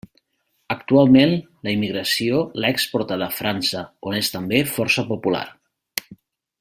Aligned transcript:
Actualment 0.75 1.33
la 1.67 1.73
immigració 1.77 2.39
l'ha 2.63 2.71
exportada 2.77 3.27
a 3.29 3.37
França, 3.41 3.85
on 4.13 4.19
és 4.23 4.33
també 4.37 4.63
força 4.79 5.05
popular. 5.13 5.45